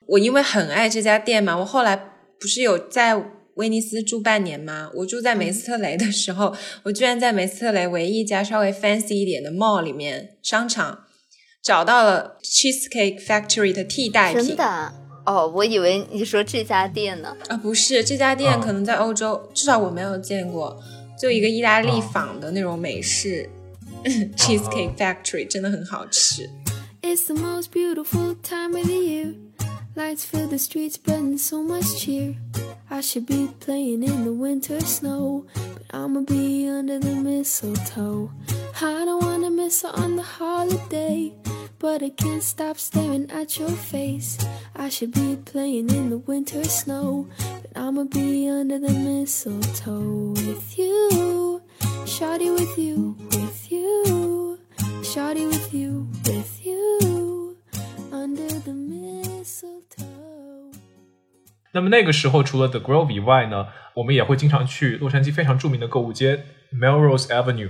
[0.08, 3.16] 我因为很爱这家店嘛，我后来不是有在
[3.60, 4.90] 威尼斯住半年吗？
[4.96, 11.04] 我住在梅斯特雷的时候，我居然在梅斯特雷唯一一家稍微 fancy 一点的 mall 里面商场
[11.62, 14.48] 找到了 Cheesecake Factory 的替代品。
[14.48, 14.94] 真的啊？
[15.26, 17.36] 哦，我以为你说这家店呢。
[17.50, 20.82] 啊，不是这家店啊可能在欧洲，至少我没有见过，
[21.22, 23.50] 就一个意大利仿的那种美式、
[24.38, 26.50] Cheesecake Factory，真的很好吃。
[27.02, 29.36] It's the most beautiful time of the year.
[30.00, 32.38] Lights fill the streets, spreading so much cheer.
[32.90, 38.32] I should be playing in the winter snow, but I'ma be under the mistletoe.
[38.82, 41.34] I don't wanna miss out on the holiday,
[41.80, 44.38] but I can't stop staring at your face.
[44.74, 47.28] I should be playing in the winter snow,
[47.62, 51.62] but I'ma be under the mistletoe with you.
[52.06, 54.60] Shawty with you, with you.
[55.02, 57.58] Shawty with you, with you.
[58.14, 59.29] Under the mistletoe.
[61.72, 67.70] 那么那个时候，除了 The Grove 以外呢，我们也会经常去洛杉矶非常著名的购物街 Melrose Avenue，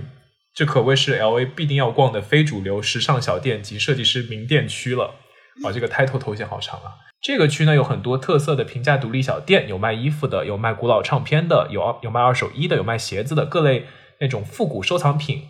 [0.54, 5.16] 这可谓是 LA 必定要逛的非主流时尚小店及设计师名店区了。
[5.62, 6.96] 啊，这个 title 头衔好长啊！
[7.20, 13.84] 这个区呢有很多特色的平价独立小店，有卖衣服的，有卖古老唱片的，有有卖二手衣的，有卖鞋子的，各类
[14.20, 15.48] 那种复古收藏品，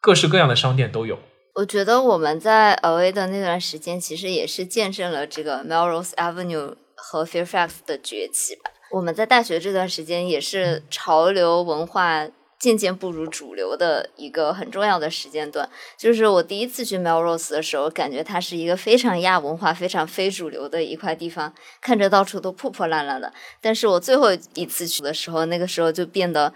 [0.00, 1.18] 各式各样的商店都有。
[1.54, 8.72] 我觉得我们在 LA 的那段时间，其实也是见证了这个 Melrose Avenue 和 Fairfax 的崛起吧。
[8.90, 15.70] 我们在大学这段时间也是潮流文化渐渐步入主流的一个很重要的时间段。
[15.96, 23.32] 就是我第一次去 Melrose 的时候，感觉它是一个非常亚文化、非常非主流的一块地方，看着到处都破破烂烂的。
[23.60, 26.52] 但是我最后一次去的时候，那个时候就变得。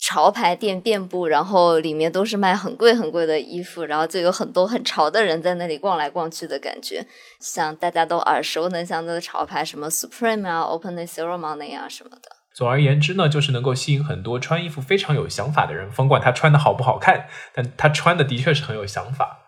[0.00, 7.04] 潮牌店遍布，然后里面都是卖很贵很贵的衣服，然后就有很多很潮的人在那里逛来逛去的感觉，
[7.40, 12.30] 像大家都耳熟能详的潮牌，什么 Supreme 啊、Openly Ceremony 啊什么的。
[12.54, 19.38] 总而言之呢，就是能够吸引很多穿衣服非常有想法的人，甭管他穿的好不好看，但他穿的的确是很有想法。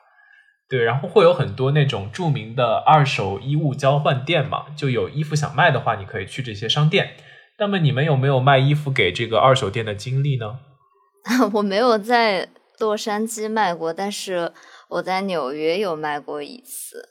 [0.68, 7.16] 对，然后会有很多那种著名的二手衣物交换店嘛，就有衣服想卖的话，你可以去这些商店。
[7.60, 10.58] 那么你们有没有卖衣服给这个二手店的经历呢？
[11.52, 14.54] 我没有在洛杉矶卖过，但是
[14.88, 17.06] 我在纽约有卖过一次，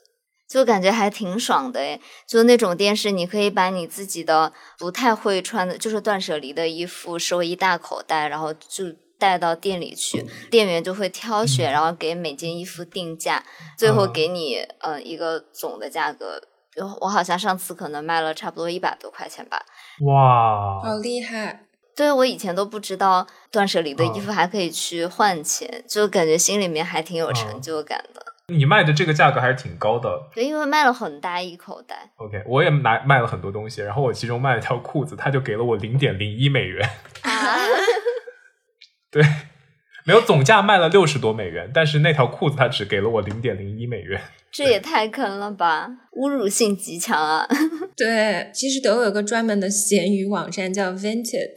[0.49, 2.01] 就感觉还挺爽的诶。
[2.27, 8.85] 就那种店是你可以把你自己的不太会穿的，就是断舍离的衣服收一大口袋，然后就
[9.19, 13.45] 带到店里去，店员就会挑选，然后给每件衣服定价，
[13.77, 16.41] 最后给你呃一个总的价格。
[17.01, 19.61] 我好像上次可能卖了差不多一百多块钱吧。
[20.05, 21.65] 哇，好厉害！
[21.95, 28.23] 对我以前都不知道断舍离的衣服还可以去换钱，就感觉心里面还挺有成就感的。
[28.47, 30.29] 你卖的这个价格还是挺高的。
[30.33, 32.09] 对，因为卖了很大一口袋。
[32.15, 36.89] OK，我也买卖了很多东西，然后我其中卖了条裤子，他就给了我零点零一美元。
[37.23, 37.57] 啊，
[39.11, 39.21] 对，
[40.09, 44.19] 没有总价卖了六十多美元，但是那条裤子他只给了我零点零一美元。
[44.51, 45.87] 这也太坑了吧！
[46.17, 47.47] 侮辱性极强啊！
[47.95, 51.53] 对，其实都有个专门的闲鱼网站叫 Vinted，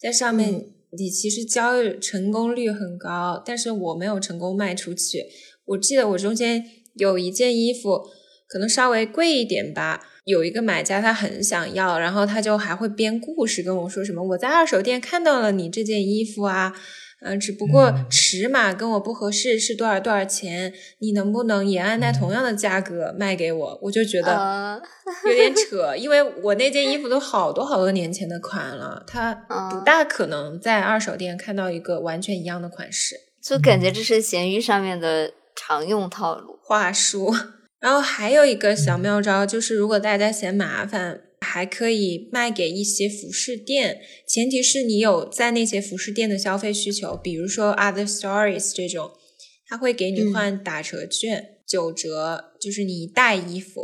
[0.00, 0.64] 在上面
[0.98, 5.24] 你其实交易成功率很高，但是我没有成功卖出去。
[5.66, 6.64] 我记得我中间
[6.96, 8.00] 有一件衣服，
[8.48, 16.74] 可能稍微贵一点吧，有一个买家他很想要，然后他就还会编故事跟我说什么：“我在二手店看到了你这件衣服啊。”
[17.24, 20.72] 嗯，只不过尺码跟我不合适，是多少多少钱？
[20.98, 23.78] 你能不能也按那同样的价格卖给我？
[23.82, 24.82] 我就觉得
[25.24, 29.34] 有点扯， 因为我那件衣服都好多好多年前的款了，它
[29.70, 37.32] 不大可能在二手店看到一个完全一样的款式，就感觉这是闲鱼上面的常用套路话术。
[37.80, 41.20] 然后还有一个小妙招，就是如果大家嫌麻烦。
[41.42, 49.10] 还可以卖给一些服饰店，前提是你有在那些服饰店的消费需求，比如说 Other Stories 这种，
[49.66, 53.80] 他会给你换打折券，九折，就是你一袋衣服，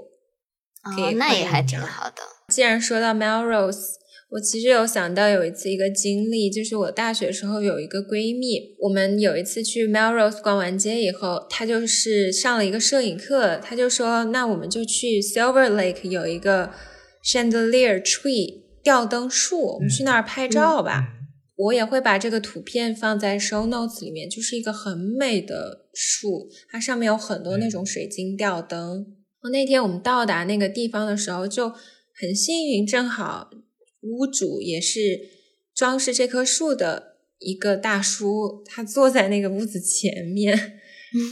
[0.85, 2.23] 哦，那也还挺好的。
[2.53, 3.97] 既然说到 Melrose，
[4.31, 16.71] 我其实有想到有一次一个经历，就是我大学时候有一个闺蜜，我们有一次去 Melrose 逛完街以后，她就是上了一个摄影课，她就说，那我们就去 Silver Lake 有一个。
[17.29, 21.13] Chandelier tree 吊灯树，我们去那儿拍照吧。
[21.57, 29.15] 我也会把这个图片放在 show notes 里面，就是一个很美的树，它上面有很多那种水晶吊灯。
[29.53, 31.71] 那天我们到达那个地方的时候就
[32.19, 33.51] 很幸运，正好
[34.01, 35.29] 屋主也是
[35.75, 40.78] 装饰这棵树的一个大叔，他坐在那个屋子前面。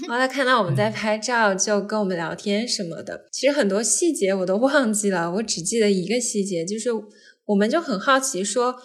[0.08, 3.28] 然后他看到我们在拍照，就跟我们聊天什么的。
[3.30, 6.90] 其实很多细节我都忘记了，我只记得一个细节，就是
[7.46, 8.76] 我们就很好奇，说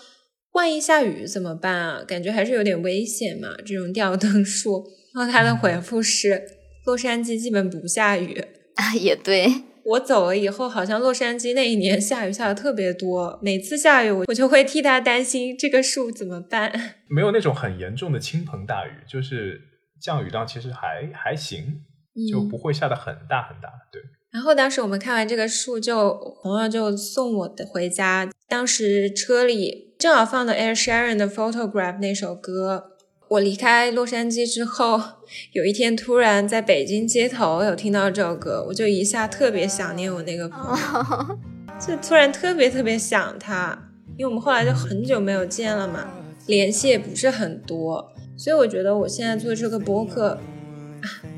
[0.53, 2.03] 万一下雨怎么办啊？
[2.05, 4.83] 感觉还是有点危险嘛，这种吊灯树。
[5.13, 6.43] 然后他的回复是：
[6.85, 8.43] 洛杉矶基本不下雨
[8.75, 9.47] 啊，也对。
[9.83, 16.71] 我走了以后，好像洛杉矶那一年下雨下的特别多，每次下雨我我就会替他担心这个树怎么办。
[17.09, 19.59] 没有那种很严重的倾盆大雨，就是。
[20.01, 21.81] 降雨量其实还还行，
[22.29, 23.69] 就不会下的很大很大。
[23.91, 24.01] 对。
[24.31, 28.29] 然后当时我们看完这个树，就朋友就送我的回家。
[28.47, 32.87] 当时车里正好放的 Air Sharon 的 Photograph 那首歌。
[33.27, 34.99] 我离开洛杉矶之后，
[35.53, 41.39] 有一天突然在北京街头有听到这首歌，我就一下特别想念我那个朋友，
[41.79, 46.05] 就突然特别特别想他，因为我们后来就很久没有见了嘛，
[46.47, 48.10] 联系也不是很多。
[48.41, 50.35] 所以我觉得我现在做这个播客，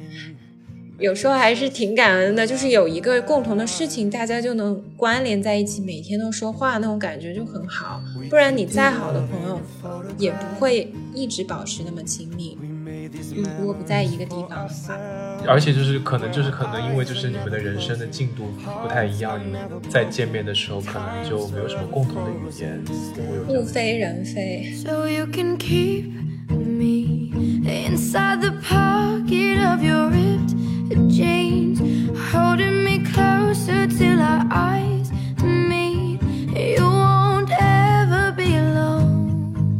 [0.99, 8.01] 有时候还是挺感恩的，就是有一个共同的事情，大家就能关联在一起，每天都说话，那种感觉就很好。
[8.29, 9.59] 不然你再好的朋友，
[10.17, 12.57] 也不会一直保持那么亲密。
[13.59, 14.97] 如果不在一个地方的话，
[15.45, 18.45] 而且就是可能就是可能因为就是你们的人生的进度
[18.81, 22.81] 不太一样，你们在见面的时候可能就没有什么共同的语言，
[23.49, 24.73] 物非人非。
[26.55, 27.31] me
[27.65, 30.53] inside the pocket of your ripped
[31.09, 31.79] jeans
[32.31, 35.11] holding me closer 'til our eyes
[35.43, 36.19] meet
[36.53, 39.79] you won't ever be alone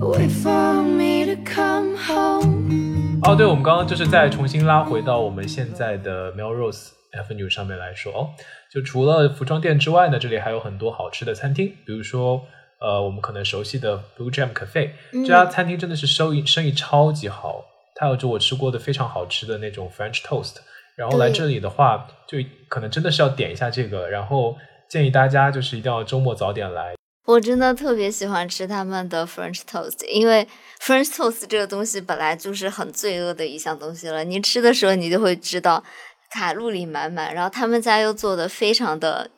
[0.00, 8.30] wait for me to come home 哦对我们刚刚就是再重新拉回到我们现在的 melrose avenue 上面来说哦
[8.70, 12.42] 就除了服装店之外呢这里还有很多好吃的餐厅比如说
[12.80, 17.64] 呃，我们可能熟悉的 Blue Jam Cafe，、这家餐厅真的是生意生意超级好，
[17.94, 20.56] 它有着我吃过的非常好吃的那种 French toast，
[20.96, 24.56] 然后来这里的话，就可能真的是要点一下这个，然后
[24.88, 26.94] 建议大家就是一定要周末早点来，
[27.26, 30.46] 我真的特别喜欢吃他们的 French toast，因为
[30.80, 34.22] French toast 这个东西本来就是很罪恶的一项东西了。
[34.22, 35.82] 你吃的时候，你就会知道
[36.30, 39.30] 卡路里满满，然后他们家又做的非常的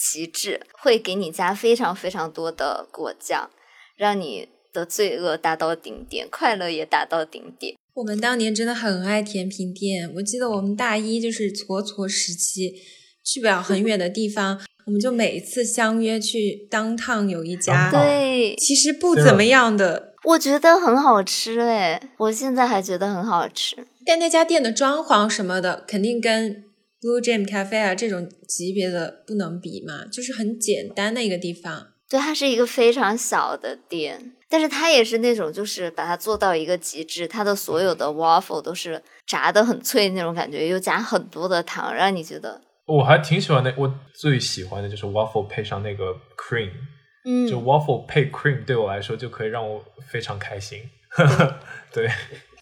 [0.00, 3.50] 极致，会给你加非常非常多的果酱，
[3.96, 7.76] 让你的罪恶达到顶点，快乐也达到顶点。
[7.92, 12.72] 我们当年真的很爱甜品店，我记得我们大一就是搓搓时期，
[13.22, 23.86] 去不了很远的地方，我们就每次相约去当趟有一家，对，其实不怎么样的，我觉得很好吃诶，我现在还觉得很好吃。
[24.06, 26.64] 但那家店的装潢什么的，肯定跟
[27.00, 31.88] Blue Jam Cafe 啊这种级别的不能比嘛，就是很简单的一个地方。
[32.08, 46.70] 对，它是一个非常小的店，但是它也是那种就是把它做到一个极致，它的所有的 waffle 都是炸的很脆那种感觉，又加很多的糖，让你觉得，我还挺喜欢那，我最喜欢的就是 waffle 配上那个 cream。
[47.24, 50.82] 嗯，就 waffle 配 cream 对我来说就可以让我非常开心。
[51.92, 52.08] 对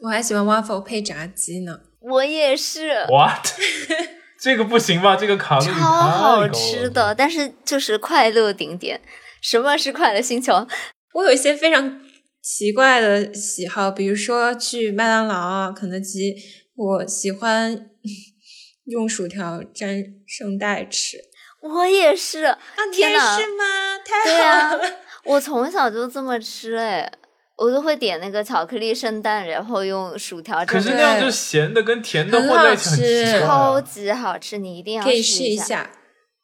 [0.01, 1.81] 我还喜欢 waffle 配炸鸡呢。
[2.01, 3.47] 我也是，，what？
[4.41, 5.17] 这个不行吧？
[5.17, 9.01] 这个卡路里太超好吃的，但是就是快乐顶点。
[9.41, 10.67] 什么是快乐星球？
[11.15, 12.01] 我有一些非常
[12.43, 16.35] 奇怪的喜好，比如说去麦当劳啊、肯德基，
[16.75, 17.91] 我喜欢
[18.87, 21.19] 用薯条沾圣代吃。
[21.61, 22.59] 我也是，啊，
[22.93, 23.65] 你也天呐是吗？
[24.05, 24.81] 太好了！
[25.25, 27.11] 我从小就这么吃哎，
[27.59, 33.47] 我都会点那个巧克力圣诞，然后用薯条可是那样就咸的跟甜的混在一起很好吃奇怪啊。
[33.47, 35.91] 超级好吃，你一定要可以试一下。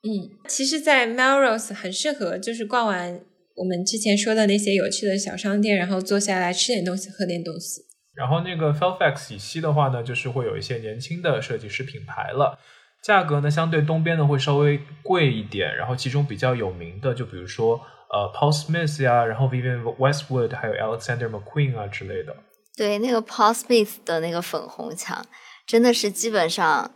[0.03, 3.21] 嗯，其实，在 Melrose 很适合，就是逛完
[3.55, 7.83] 我们之前说的那些有趣的小商店，然后坐下来吃点东西，喝点东西。
[8.15, 12.59] 然后那个 Fairfax 以西的话呢，就是会有一些年轻的设计师品牌了，
[13.03, 15.75] 价格呢相对东边呢会稍微贵一点。
[15.75, 17.81] 然后其中比较有名的，就比如说
[18.11, 22.35] 呃 Paul Smith 呀，然后 Vivienne Westwood，还有 Alexander McQueen 啊之类的。
[22.77, 25.25] 对，那个 Paul Smith 的那个粉红墙，
[25.67, 26.93] 真的是基本上，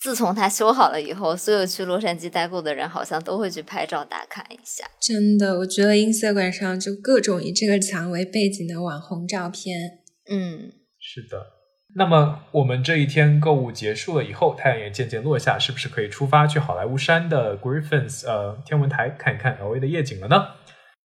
[0.00, 4.86] 自从它修好了以后，所有去洛杉矶待过的人好像都会去拍照打卡一下。
[5.00, 10.00] 真的，我觉得 Instagram 上就各种以这个墙为背景的网红照片。
[10.30, 11.57] 嗯，是的。
[11.98, 20.46] 那么我们这一天购物结束了以后，太阳也渐渐落下，是不是可以出发去好莱坞山的 Griffins 呃天文台看一看 LA 的夜景了呢？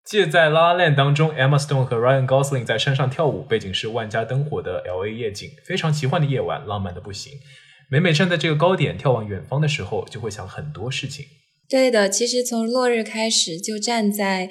[0.05, 7.33] 借在《La La Land》当中，Emma Stone 和 Ryan Gosling 在山上跳舞，背景是万家灯火的 LA 夜景，非常奇幻的夜晚，浪漫的不行。
[7.91, 11.25] 每每站在这个高点眺望远方的时候，就会想很多事情。
[11.71, 14.51] 对的，其实从落日开始就站在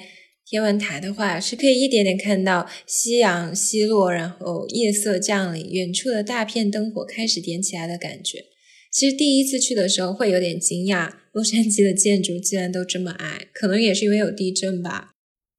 [0.52, 8.44] 天文台的话，是可以一点点看到夕阳西落，然后夜色降临，远处的大片灯火开始点起来的感觉。
[8.92, 15.12] 其实第一次去的时候会有点惊讶，洛杉矶的建筑竟然都这么矮，可能也是因为有地震吧。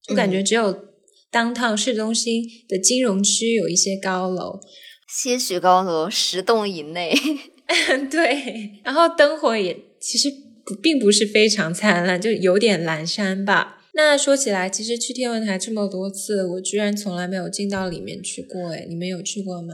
[0.10, 0.86] 我感觉只有
[1.32, 4.60] 当趟市中心的金融区有一些高楼，
[5.20, 7.16] 些许高楼，十栋以内。
[8.12, 10.30] 对，然后灯火也其实
[10.64, 13.80] 不并不是非常灿烂，就有点阑珊吧。
[13.96, 18.72] 那说起来，其实去天文台这么多次，我居然从来没有进到里面去过。
[18.72, 19.74] 哎，你们有去过吗？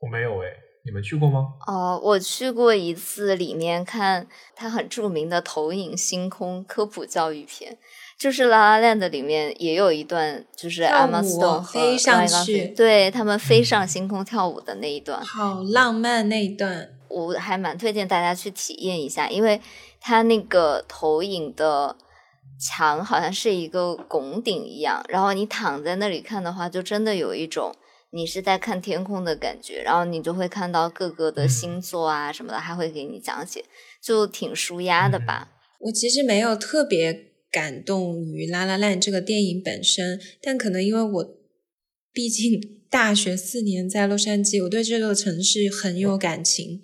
[0.00, 0.46] 我没有哎，
[0.86, 1.48] 你们去过吗？
[1.66, 7.76] 哦，我去过一次，里面看它很著名的投影星空科普教育片，
[8.18, 19.60] 就是《La La Land》里面也有一段，就是跳 Emma 舞 Stone 和飞上去对他们飞上星空跳舞的那一段，好浪漫那一段，我还蛮推荐大家去体验一下，因为
[20.00, 21.94] 它那个投影的
[22.60, 27.74] 墙好像是一个拱顶一样，然后你躺在那里看的话，就真的有一种
[28.12, 33.64] 你是在看天空的感觉，然后你就会看到各个的星座啊什么的，还会给你讲解，
[34.02, 35.48] 就挺舒压的吧。
[35.80, 41.24] 我其实没有特别感动于《拉拉烂》这个电影本身，但可能因为我
[42.12, 46.80] 毕竟 大学四年在洛杉矶，我对这座城市很有感情。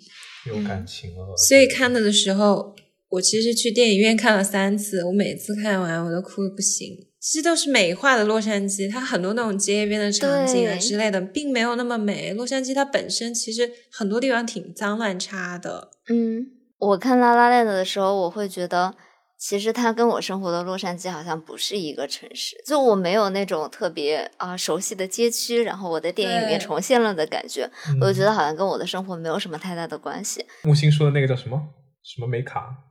[0.47, 2.73] 有感情了，所以看的的时候，
[3.09, 6.97] 我其实去电影院看了三次，我每次看完我都哭的不行。
[7.19, 12.31] 其实都是美化的洛杉矶，它很多那种街边的场景啊之类的，并没有那么美。
[12.33, 15.89] 洛杉矶它本身其实很多地方挺脏乱差的。
[16.09, 16.47] 嗯，
[16.77, 18.95] 我看《拉拉链》的时候，我会觉得
[19.37, 30.45] 其实它跟我生活的洛杉矶好像不是一个城市，就我没有那种特别啊、熟悉的街区，然后我的电影里面重现了的感觉，嗯我就觉得好像跟我的生活没有什么太大的关系。
[30.63, 31.61] 木星说的那个叫什么
[32.03, 32.86] 什么美卡？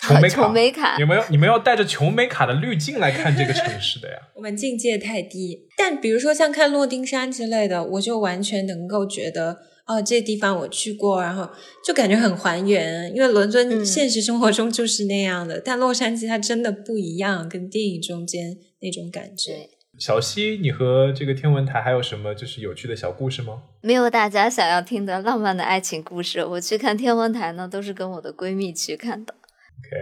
[0.00, 0.42] 琼美卡。
[0.44, 4.16] 琼美卡你们要你们要带着琼美卡的滤镜来看这个城市的呀。
[4.34, 5.66] 我们境界太低。
[5.76, 11.48] 但比如说像看落丁山之类的，我就完全能够觉得，哦，这地方我去过，然后
[11.84, 13.14] 就感觉很还原。
[13.14, 19.70] 因为伦敦嗯现实生活中就是那样的，但洛杉矶它真的不一样，跟电影中间那种感觉。
[19.98, 23.64] 小溪，你和这个天文台还有什么就是有趣的小故事吗？
[23.82, 26.42] 没有大家想要听的浪漫的爱情故事。
[26.42, 29.34] 我去看天文台呢，都是跟我的闺蜜去看的。
[29.80, 29.96] OK，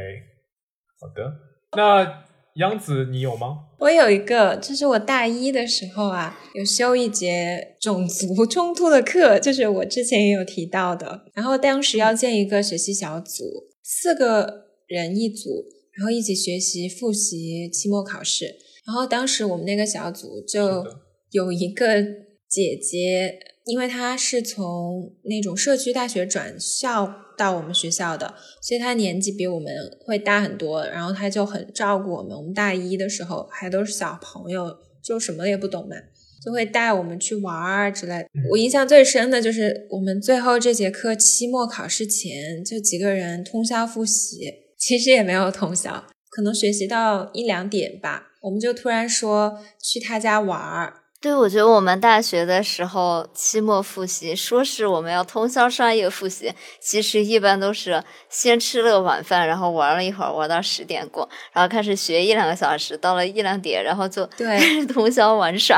[1.01, 1.33] 好的。
[1.77, 2.25] 那
[2.57, 3.67] 央子你有吗？
[3.79, 11.27] 我有一个，就是我大一的时候啊，有修一节种族冲突的课，就是我之前也有提到的。
[11.35, 13.45] 然后当时要建一个学习小组，
[13.85, 15.67] 四个人一组，
[15.97, 18.57] 然后一起学习复习期末考试。
[18.85, 20.85] 然后当时我们那个小组就
[21.31, 22.03] 有一个
[22.49, 23.39] 姐姐，
[23.69, 29.71] 因为他是从那种社区大学转校到我们学校的，所以他年纪比我们
[30.07, 32.35] 会大很多，然后他就很照顾我们。
[32.35, 35.95] 我们大一的时候还都是小朋友，就什么也不懂嘛，
[36.43, 38.29] 就会带我们去玩儿之类的。
[38.51, 48.25] 我印象最深的就是我们最后这节课期末考试前，就几个人通宵复习，其实也没有通宵，可能学习到一两点吧。
[48.41, 65.77] 我们就突然说去他家玩儿，对，我觉得我们大学的时候期末复习，说是我们要通宵刷夜复习，其实一般都是先吃了个晚饭，然后玩了一会儿，玩到十点过，然后开始学一两个小时，到了一两点，然后就对开 始通宵玩耍。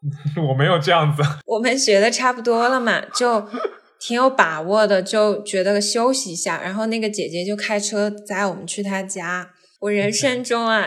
[0.48, 1.22] 我没有这样子。
[1.44, 3.46] 我们学的差不多了嘛，就
[4.00, 6.62] 挺有把握的，就觉得休息一下。
[6.62, 9.50] 然后那个姐姐就开车载我们去她家。
[9.80, 10.86] 我人生中啊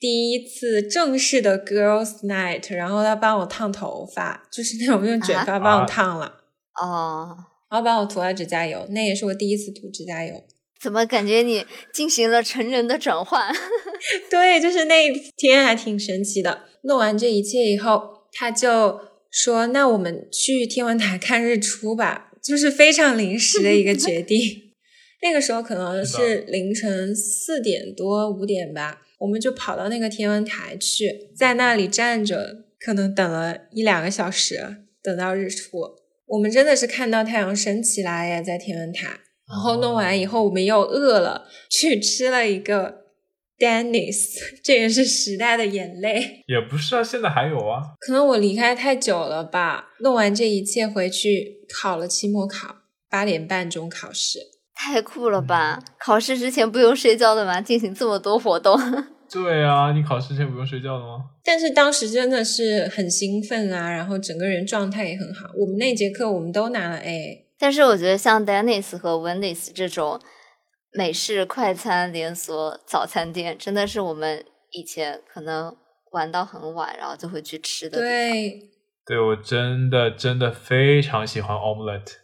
[0.00, 6.40] 第一次正式的 girls night，然后他帮我烫头发，就是那种用卷发帮我烫了，
[6.82, 7.36] 哦，
[7.70, 10.42] 然后帮我涂了指甲油，那也是我第一次涂指甲油。
[10.80, 13.54] 怎么感觉你进行了成人的转换？
[14.30, 16.62] 对，就是那一天还挺神奇的。
[16.84, 18.98] 弄完这一切以后，他就
[19.30, 22.32] 说：“那我们去天文台看日出吧。
[22.42, 24.38] ”就是非常临时的一个决定。
[25.20, 35.78] 那个时候可能是是凌晨四点多五点吧，我们就跑到那个天文台去，在那里站着，可能等了一两个小时，等到日出。
[36.26, 39.20] 我们真的是看到太阳升起来耶，在天文台。
[39.48, 43.06] 然后弄完以后，我们又饿了，去吃了一个
[43.58, 46.44] Dennis，这也是时代的眼泪。
[46.46, 47.82] 也不是啊，现在还有啊。
[47.98, 52.76] 可能我离开太久了吧，弄完这一切回去考了期末考，
[53.10, 54.38] 八点半钟考试。
[54.82, 55.78] 太酷了吧！
[55.98, 57.60] 考试之前不用睡觉的吗？
[57.60, 58.74] 进行这么多活动，
[59.30, 61.24] 对啊，你考试前不用睡觉的吗？
[61.44, 65.50] 但是当时真的是很兴奋啊，然后整个人状态也很好。
[65.54, 67.46] 我们那节课我们都拿了 A。
[67.58, 70.18] 但是我觉得像 Dennis 和 Wendy's 这种
[70.94, 75.76] 美式快餐连锁早餐店，真的是我们以前可能
[76.12, 78.70] 玩到很晚，然后就会去吃的。，对，
[79.04, 82.14] 对我真的真的非常喜欢 omelette。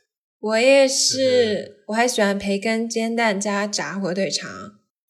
[0.46, 4.48] 我也是，我还喜欢培根煎蛋加炸火腿肠。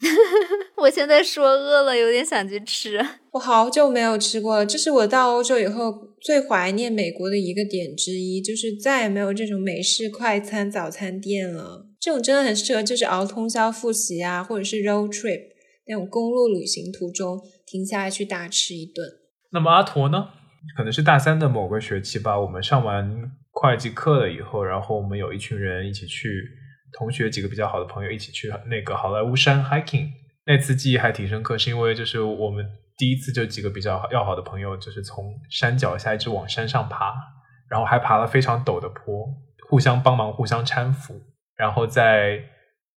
[0.82, 2.99] 我现在说饿了，有点想去吃。
[3.32, 11.87] 我好久没有吃过了，这是我到欧洲以后最怀念美国的一个点之一，就是再也没有这种美式快餐早餐店了。
[12.01, 15.41] 这种真的很适合，就是熬通宵复习啊，或者是 road trip
[15.87, 19.07] 那种公路旅行途中停下来去大吃一顿。
[19.53, 20.28] 那么阿驼呢？
[20.76, 26.47] 可能是大三的某个学期吧，我们上完会计课了以后，然后我们有一群人一起去，
[26.99, 30.11] 同学几个比较好的朋友一起去那个好莱坞山 hiking。
[30.45, 32.65] 那次记忆还挺深刻，是因为就是我们
[32.99, 37.15] 第一次就几个比较要好的朋友，就是从山脚下一直往山上爬，
[37.71, 39.27] 然后还爬了非常陡的坡，
[39.69, 41.19] 互相帮忙，互相搀扶，
[41.57, 42.39] 然后在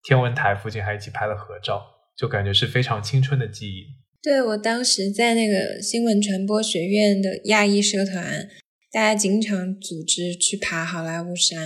[0.03, 1.83] 天文台附近还一起拍了合照，
[2.17, 3.85] 就感觉是非常青春的记忆。
[4.21, 8.47] 对我当时在那个新闻传播学院的亚裔社团，
[8.91, 11.59] 大家经常组织去爬好莱坞山。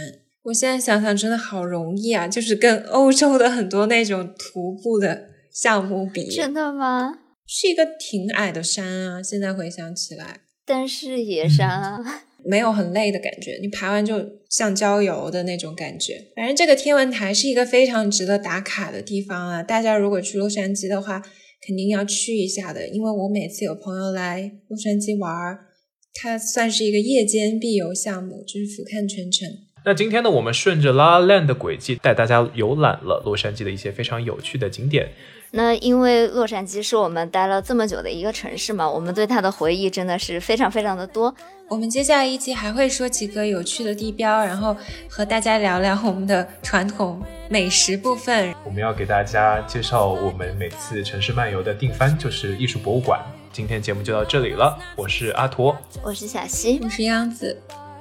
[0.43, 7.19] 我现在想想，真的好容易啊，就是跟欧洲的很多那种徒步的项目比，真的吗？
[7.47, 9.23] 是一个挺矮的山啊。
[9.23, 11.99] 现在回想起来，但是野山啊，
[12.43, 16.25] 没有很累的感觉，你爬完就像郊游的那种感觉。
[16.35, 21.21] 反正这个天文台是一个非常值得打卡的地方啊，大家如果去洛杉矶的话，
[21.65, 22.89] 肯定要去一下的。
[22.89, 25.67] 因为我每次有朋友来洛杉矶玩儿，
[26.13, 29.47] 它算是一个夜间必游项目，就是俯瞰全城。
[29.85, 35.09] 那今天呢，我们顺着 La La Land 的轨迹，带大家游览了洛杉矶的一些非常有趣的景点。
[35.51, 41.33] 那因为洛杉矶是我们待了这么久的一个城市嘛，我们对它的回忆真的是非常非常的多。
[41.69, 44.75] 我们接下来一期还会说几个有趣的地标，然后
[45.09, 48.53] 和大家聊聊我们的传统美食部分。
[48.63, 53.19] 我们要给大家介绍我们每次城市漫游的定番，就是艺术博物馆。
[53.53, 57.55] 今天节目就到这里了，我是阿驼，我是小溪，我是央子，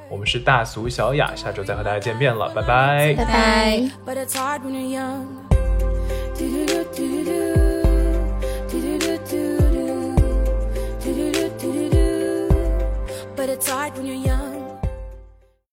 [0.08, 3.78] 我们是大俗小雅，下周再和大家见面了，拜拜，拜拜。
[4.06, 5.26] But it's hard when you're young.
[6.38, 7.82] Do-do-do-do-do-do.
[8.70, 10.14] Do-do-do-do-do.
[11.04, 12.48] Do-do-do-do-do.
[13.36, 14.51] But it's hard when you're young.